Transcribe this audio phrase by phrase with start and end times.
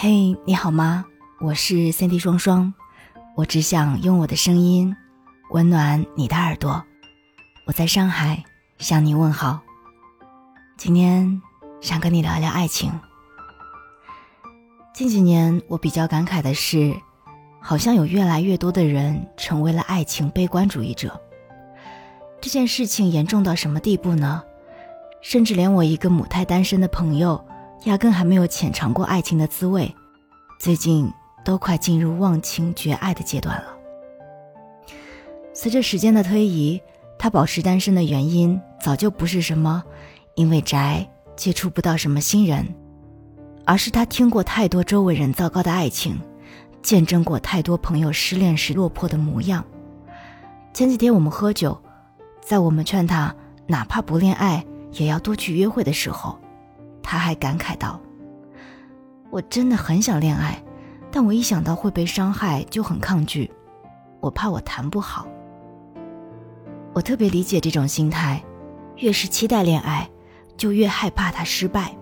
[0.00, 1.04] 嘿，你好吗？
[1.40, 2.72] 我是三 D 双双，
[3.34, 4.94] 我只想用我的声音
[5.50, 6.80] 温暖你的耳朵。
[7.66, 8.44] 我在上海
[8.78, 9.58] 向你问好。
[10.76, 11.42] 今天
[11.80, 12.92] 想跟你聊聊爱情。
[14.94, 16.94] 近几年我比较感慨的是，
[17.60, 21.20] 好像有越来越多的人成为了爱情悲观主义者。
[22.40, 24.44] 这件事情严重到什么地步呢？
[25.22, 27.44] 甚至连我一个母胎单身的朋友。
[27.84, 29.94] 压根还没有浅尝过爱情的滋味，
[30.58, 31.10] 最近
[31.44, 33.68] 都快进入忘情绝爱的阶段了。
[35.54, 36.80] 随着时间的推移，
[37.18, 39.82] 他保持单身的原因早就不是什么
[40.34, 42.66] 因为宅接触不到什么新人，
[43.64, 46.18] 而是他听过太多周围人糟糕的爱情，
[46.82, 49.64] 见证过太多朋友失恋时落魄的模样。
[50.74, 51.80] 前几天我们喝酒，
[52.40, 53.34] 在我们劝他
[53.66, 56.38] 哪怕不恋爱也要多去约会的时候。
[57.10, 57.98] 他还感慨道
[59.32, 60.62] ：“我真的很想恋爱，
[61.10, 63.50] 但我一想到会被伤害就很抗拒，
[64.20, 65.26] 我怕我谈不好。
[66.92, 68.44] 我特别理解这种心态，
[68.96, 70.06] 越是期待恋爱，
[70.54, 71.96] 就越害怕它失败，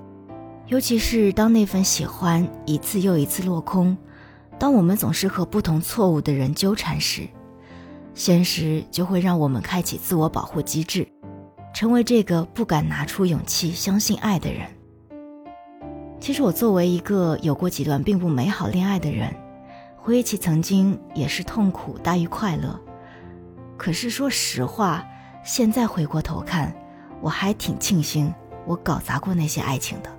[0.67, 3.97] 尤其是当那份喜欢一次又一次落空，
[4.59, 7.29] 当我们总是和不同错误的人纠缠时，
[8.13, 11.07] 现实就会让我们开启自我保护机制，
[11.73, 14.67] 成为这个不敢拿出勇气相信爱的人。”
[16.27, 19.33] 其实我作为一个有过几段并不美好恋爱的人，
[19.97, 22.77] 回忆起曾经也是痛苦大于快乐。
[23.77, 25.07] 可是说实话，
[25.45, 26.75] 现在回过头看，
[27.21, 28.35] 我还挺庆幸
[28.67, 30.11] 我搞砸过那些爱情的。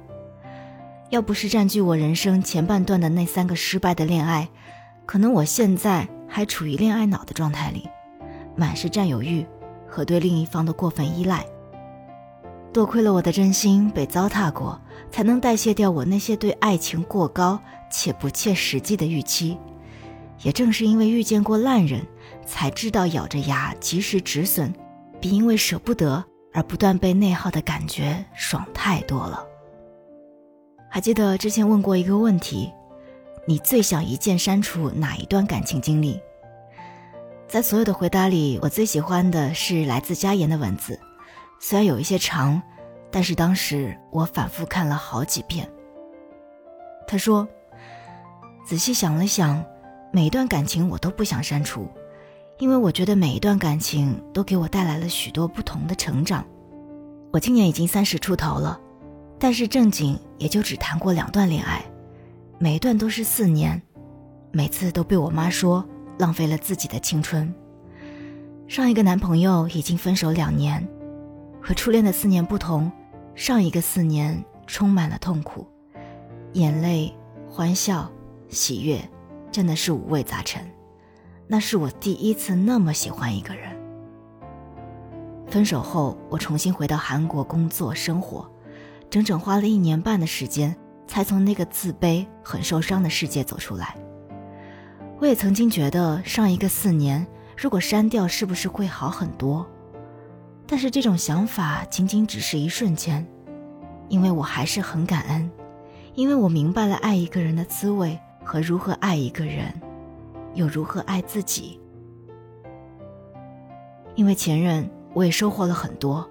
[1.10, 4.48] 要不是占据我人生前半段的那三个失败的恋爱，
[5.06, 7.90] 可能我现在还处于恋爱脑的状态里，
[8.56, 9.46] 满是占有欲
[9.86, 11.46] 和对另一方的过分依赖。
[12.72, 14.80] 多亏了我的真心被糟蹋过。
[15.12, 17.60] 才能代谢掉我那些对爱情过高
[17.92, 19.58] 且不切实际的预期。
[20.44, 22.06] 也正是因为遇见过烂人，
[22.46, 24.72] 才知道咬着牙及时止损，
[25.20, 26.24] 比因为舍不得
[26.54, 29.44] 而不断被内耗的感觉爽太多了。
[30.90, 32.72] 还记得之前问过一个问题：
[33.48, 36.20] 你最想一键删除哪一段感情经历？
[37.48, 41.00] 在所有的回答里，我最喜欢的是来自佳言的文字，
[41.60, 42.62] 虽然有一些长。
[43.12, 45.70] 但是当时我反复看了好几遍。
[47.08, 47.48] 他说
[48.68, 49.64] ：“仔细想了想，
[50.12, 51.90] 每一段感情我都不想删除，
[52.60, 56.46] 因为我觉得每一段感情都给我带来了许多不同的成长。
[57.32, 58.80] 我今年已经三十出头了，
[59.40, 61.82] 但是正经也就只谈过两段恋爱，
[62.60, 63.82] 每一段都是四年，
[64.52, 65.88] 每次都被我妈说
[66.20, 67.54] 浪费了自己的青春。
[68.68, 70.86] 上一个男朋友已经分手两年。”
[71.68, 72.90] 和初恋的四年不同，
[73.36, 75.68] 上一个四年充满了痛苦，
[76.54, 77.14] 眼泪、
[77.46, 78.10] 欢笑、
[78.48, 78.98] 喜悦，
[79.52, 80.66] 真的是五味杂陈。
[81.46, 83.78] 那是我第一次那么喜欢一个人。
[85.48, 88.50] 分手后，我重新回到韩国工作生活，
[89.10, 90.74] 整整花了一年半的时间，
[91.06, 93.94] 才从那个自卑、很受伤的世界走出来。
[95.20, 99.68] 我也曾经觉得，上一个四年如果删掉，是不是会好很多？
[100.70, 103.26] 但是这种想法仅仅只是一瞬间，
[104.10, 105.50] 因为我还是很感恩，
[106.14, 109.74] 因为我明白了爱一个人的滋味和如何爱一个人，
[110.56, 111.80] 又如何爱自己。
[114.16, 116.30] 因为前任，我也收获了很多，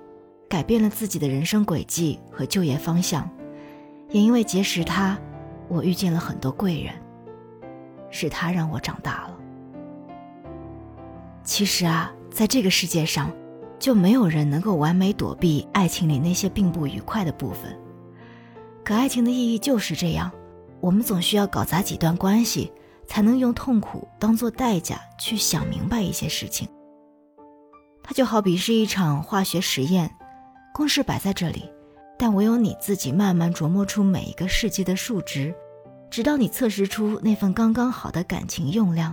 [0.51, 3.27] 改变了自己的人生轨迹和就业方向，
[4.11, 5.19] 也因为结识他，
[5.67, 6.93] 我遇见了很多贵人，
[8.11, 9.39] 是他让我长大了。
[11.43, 13.31] 其实啊，在这个世界上。
[13.79, 17.77] 就没有人能够完美躲避爱情里那些并不愉快的部分。
[18.85, 20.31] 可爱情的意义就是这样，
[20.81, 22.73] 我们总需要搞砸几段关系，
[23.07, 26.69] 才能用痛苦当做代价去想明白一些事情。
[28.03, 30.11] 它就好比是一场化学实验，
[30.73, 31.69] 公式摆在这里，
[32.17, 35.53] 但唯有你自己慢慢琢磨出每一个世纪的数值，
[36.09, 39.13] 直到你测试出那份刚刚好的感情用量，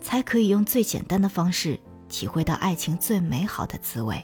[0.00, 1.78] 才可以用最简单的方式。
[2.12, 4.22] 体会到爱情最美好的滋味。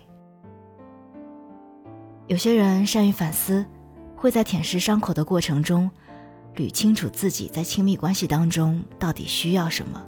[2.26, 3.64] 有些人善于反思，
[4.14, 5.90] 会在舔舐伤口的过程中，
[6.54, 10.04] 捋清楚自己在亲密关系当中到底需要什么，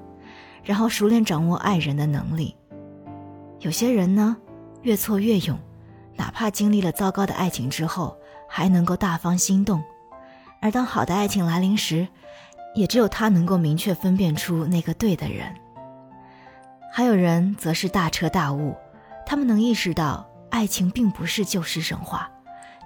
[0.62, 2.54] 然后熟练掌握爱人的能力。
[3.60, 4.36] 有些人呢，
[4.82, 5.58] 越挫越勇，
[6.16, 8.14] 哪怕经历了糟糕的爱情之后，
[8.46, 9.82] 还能够大方心动。
[10.60, 12.06] 而当好的爱情来临时，
[12.74, 15.50] 也只有他能够明确分辨出那个对的人。
[16.92, 18.74] 还有人则是大彻大悟，
[19.24, 22.30] 他们能意识到爱情并不是旧时神话，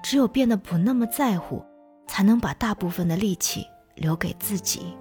[0.02, 1.64] 只有变得不那么在乎，
[2.06, 4.94] 才能把大部分的力气留给自己。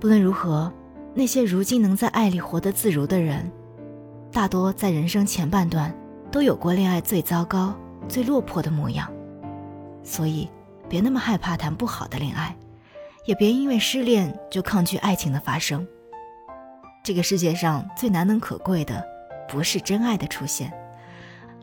[0.00, 0.70] 不论如何，
[1.14, 3.50] 那些如今能在爱里活得自如的人，
[4.32, 5.96] 大多在人生前半段
[6.32, 7.72] 都有过恋爱最糟糕、
[8.08, 9.10] 最落魄的模样。
[10.02, 10.50] 所以，
[10.88, 12.54] 别那么害怕谈不好的恋爱，
[13.24, 15.86] 也别因为失恋就抗拒爱情的发生。
[17.04, 19.06] 这个世界上最难能可贵的，
[19.46, 20.72] 不是真爱的出现，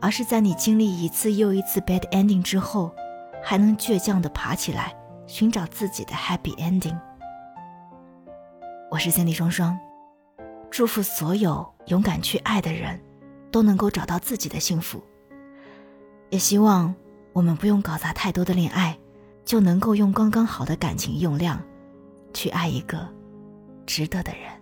[0.00, 2.94] 而是在你经历一次又一次 bad ending 之后，
[3.42, 4.94] 还能倔强的爬起来，
[5.26, 6.96] 寻找自己的 happy ending。
[8.88, 9.76] 我是三 D 双双，
[10.70, 13.00] 祝福所有勇敢去爱的人，
[13.50, 15.02] 都能够找到自己的幸福。
[16.30, 16.94] 也希望
[17.32, 18.96] 我们不用搞砸太多的恋爱，
[19.44, 21.60] 就能够用刚刚好的感情用量，
[22.32, 23.08] 去爱一个
[23.86, 24.61] 值得的人。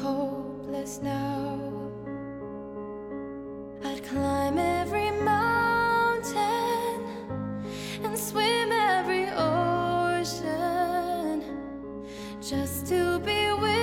[0.00, 1.58] hopeless now.
[3.84, 7.00] I'd climb every mountain
[8.02, 10.62] and swim every ocean
[12.40, 13.81] just to be with.